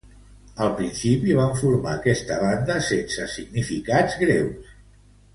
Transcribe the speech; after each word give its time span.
Al 0.63 0.69
principi 0.77 1.35
van 1.39 1.51
formar 1.59 1.93
esta 2.13 2.37
banda 2.43 2.77
sense 2.87 3.27
significats 3.35 4.17
greus. 4.23 4.73